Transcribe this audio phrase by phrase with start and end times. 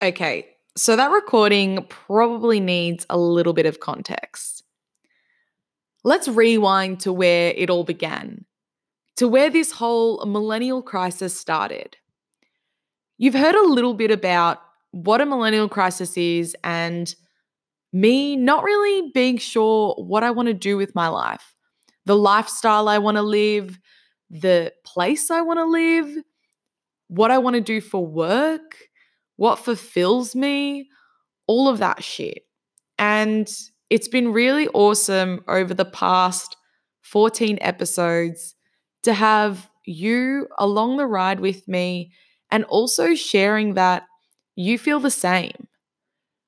[0.00, 4.62] Okay, so that recording probably needs a little bit of context.
[6.04, 8.44] Let's rewind to where it all began,
[9.16, 11.96] to where this whole millennial crisis started.
[13.16, 14.60] You've heard a little bit about
[14.92, 17.12] what a millennial crisis is and
[17.92, 21.56] me not really being sure what I want to do with my life,
[22.06, 23.80] the lifestyle I want to live,
[24.30, 26.22] the place I want to live,
[27.08, 28.76] what I want to do for work,
[29.38, 30.88] what fulfills me,
[31.46, 32.42] all of that shit.
[32.98, 33.48] And
[33.88, 36.56] it's been really awesome over the past
[37.02, 38.56] 14 episodes
[39.04, 42.12] to have you along the ride with me
[42.50, 44.02] and also sharing that
[44.56, 45.68] you feel the same.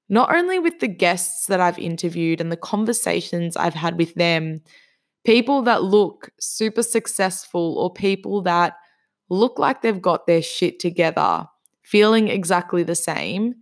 [0.09, 4.63] Not only with the guests that I've interviewed and the conversations I've had with them,
[5.25, 8.75] people that look super successful or people that
[9.29, 11.47] look like they've got their shit together,
[11.91, 13.57] feeling exactly the same.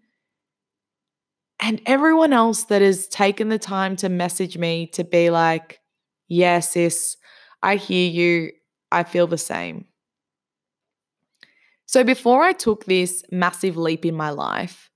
[1.58, 5.80] And everyone else that has taken the time to message me to be like,
[6.28, 7.16] yeah, sis,
[7.62, 8.52] I hear you.
[8.92, 9.86] I feel the same.
[11.86, 14.90] So before I took this massive leap in my life,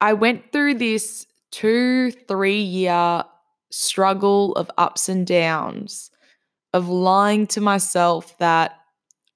[0.00, 3.22] I went through this two, three year
[3.70, 6.10] struggle of ups and downs,
[6.72, 8.78] of lying to myself that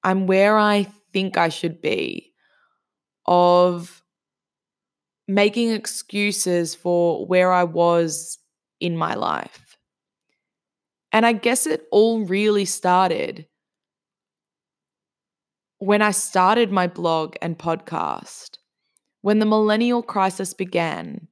[0.02, 2.34] I'm where I think I should be,
[3.24, 4.02] of
[5.26, 8.36] making excuses for where I was
[8.80, 9.78] in my life.
[11.12, 13.46] And I guess it all really started
[15.78, 18.58] when I started my blog and podcast,
[19.22, 21.28] when the millennial crisis began,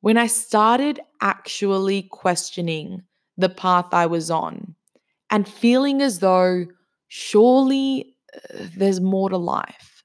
[0.00, 3.02] when I started actually questioning
[3.36, 4.76] the path I was on
[5.28, 6.66] and feeling as though
[7.08, 8.14] surely
[8.76, 10.02] there's more to life.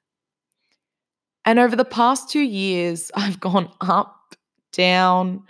[1.45, 4.35] And over the past two years, I've gone up,
[4.71, 5.43] down,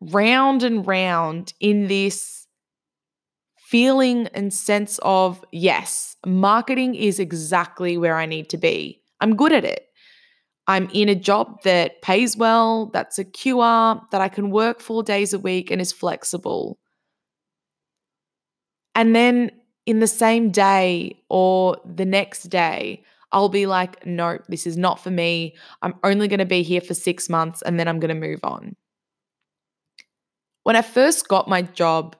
[0.00, 2.46] round and round in this
[3.56, 9.00] feeling and sense of yes, marketing is exactly where I need to be.
[9.20, 9.86] I'm good at it.
[10.66, 15.02] I'm in a job that pays well, that's a QR, that I can work four
[15.02, 16.78] days a week and is flexible.
[18.94, 19.50] And then
[19.86, 23.02] in the same day or the next day,
[23.32, 25.56] I'll be like, nope, this is not for me.
[25.82, 28.40] I'm only going to be here for six months and then I'm going to move
[28.44, 28.76] on.
[30.62, 32.16] When I first got my job,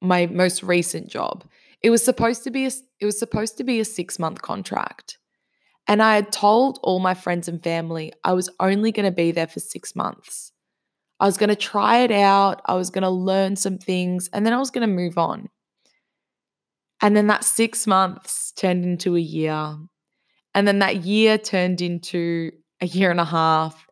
[0.00, 1.44] my most recent job,
[1.82, 2.70] it was supposed to be a,
[3.00, 5.18] it was supposed to be a 6-month contract.
[5.86, 9.32] And I had told all my friends and family I was only going to be
[9.32, 10.52] there for 6 months.
[11.18, 14.46] I was going to try it out, I was going to learn some things, and
[14.46, 15.48] then I was going to move on.
[17.00, 19.76] And then that six months turned into a year.
[20.54, 22.50] And then that year turned into
[22.80, 23.86] a year and a half.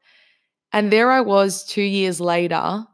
[0.72, 2.84] And there I was two years later,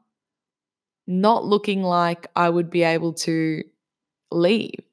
[1.06, 3.62] not looking like I would be able to
[4.30, 4.84] leave.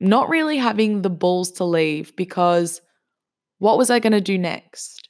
[0.00, 2.80] Not really having the balls to leave because
[3.58, 5.08] what was I going to do next?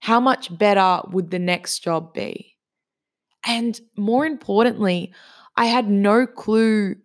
[0.00, 2.56] How much better would the next job be?
[3.44, 5.12] And more importantly,
[5.56, 6.96] I had no clue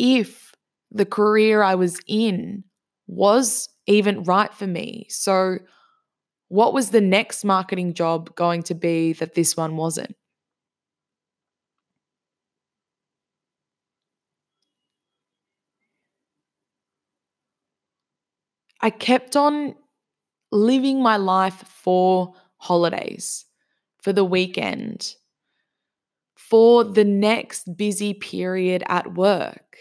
[0.00, 0.54] if
[0.92, 2.64] the career I was in
[3.08, 5.06] was even right for me.
[5.10, 5.58] So,
[6.48, 10.16] what was the next marketing job going to be that this one wasn't?
[18.80, 19.74] I kept on
[20.52, 23.46] living my life for holidays,
[24.02, 25.16] for the weekend,
[26.36, 29.76] for the next busy period at work.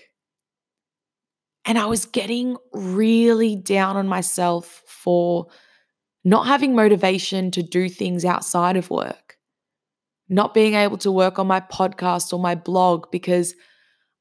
[1.65, 5.47] And I was getting really down on myself for
[6.23, 9.37] not having motivation to do things outside of work,
[10.27, 13.53] not being able to work on my podcast or my blog because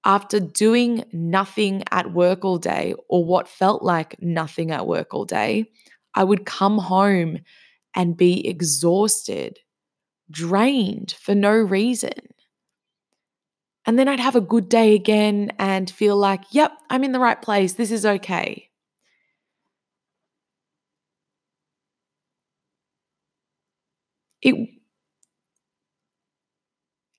[0.04, 5.24] after doing nothing at work all day or what felt like nothing at work all
[5.24, 5.66] day,
[6.14, 7.38] I would come home
[7.94, 9.58] and be exhausted,
[10.30, 12.12] drained for no reason.
[13.86, 17.20] And then I'd have a good day again and feel like, yep, I'm in the
[17.20, 17.74] right place.
[17.74, 18.68] This is okay.
[24.42, 24.68] It,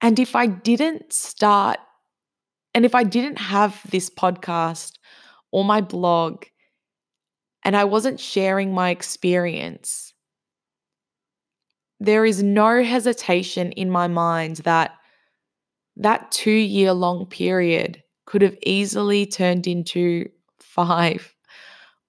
[0.01, 1.79] and if I didn't start,
[2.73, 4.93] and if I didn't have this podcast
[5.51, 6.45] or my blog,
[7.63, 10.13] and I wasn't sharing my experience,
[11.99, 14.98] there is no hesitation in my mind that
[15.99, 20.29] that two year long period could have easily turned into
[20.59, 21.33] five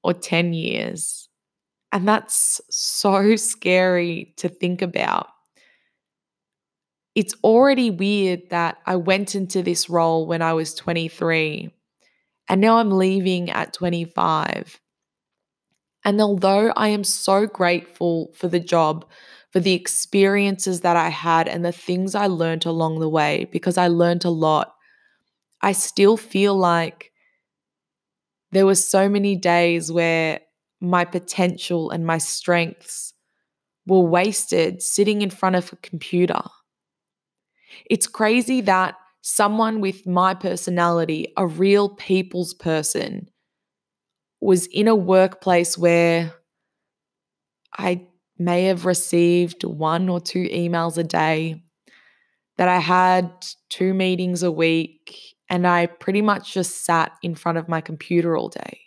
[0.03, 1.29] or 10 years.
[1.93, 5.29] And that's so scary to think about.
[7.15, 11.71] It's already weird that I went into this role when I was 23
[12.49, 14.81] and now I'm leaving at 25.
[16.05, 19.05] And although I am so grateful for the job,
[19.53, 23.77] for the experiences that I had and the things I learned along the way, because
[23.77, 24.75] I learned a lot,
[25.61, 27.11] I still feel like
[28.53, 30.41] there were so many days where
[30.81, 33.13] my potential and my strengths
[33.87, 36.43] were wasted sitting in front of a computer.
[37.89, 43.29] It's crazy that someone with my personality, a real people's person,
[44.41, 46.33] was in a workplace where
[47.77, 48.07] I
[48.41, 51.63] may have received one or two emails a day,
[52.57, 53.31] that I had
[53.69, 55.17] two meetings a week,
[55.49, 58.81] and I pretty much just sat in front of my computer all day.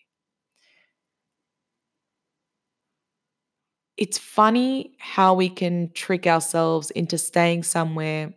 [3.96, 8.34] It's funny how we can trick ourselves into staying somewhere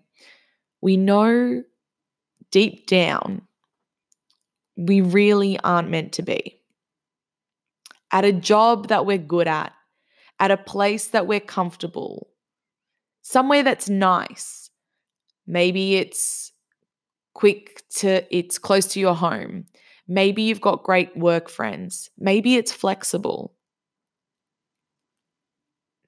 [0.83, 1.63] we know
[2.51, 3.43] deep down
[4.77, 6.61] we really aren't meant to be.
[8.13, 9.73] At a job that we're good at,
[10.39, 12.29] at a place that we're comfortable,
[13.23, 14.71] somewhere that's nice.
[15.47, 16.53] Maybe it's
[17.35, 19.67] quick to, it's close to your home.
[20.09, 22.11] Maybe you've got great work friends.
[22.19, 23.55] Maybe it's flexible.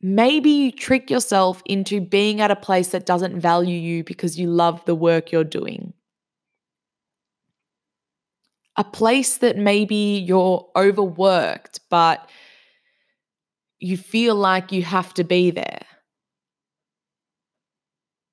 [0.00, 4.48] Maybe you trick yourself into being at a place that doesn't value you because you
[4.48, 5.92] love the work you're doing.
[8.76, 12.30] A place that maybe you're overworked, but
[13.80, 15.82] you feel like you have to be there.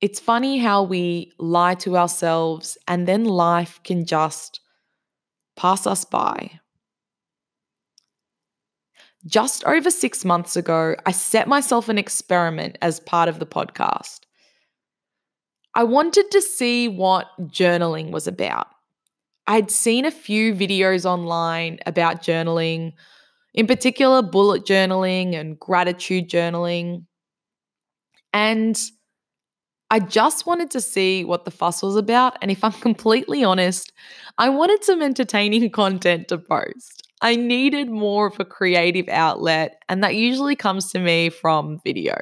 [0.02, 4.60] It's funny how we lie to ourselves and then life can just
[5.56, 6.60] pass us by.
[9.26, 14.20] Just over six months ago, I set myself an experiment as part of the podcast.
[15.74, 18.68] I wanted to see what journaling was about.
[19.48, 22.94] I'd seen a few videos online about journaling,
[23.56, 27.06] in particular, bullet journaling and gratitude journaling.
[28.34, 28.78] And
[29.90, 32.38] I just wanted to see what the fuss was about.
[32.42, 33.94] And if I'm completely honest,
[34.38, 37.08] I wanted some entertaining content to post.
[37.22, 42.14] I needed more of a creative outlet, and that usually comes to me from video.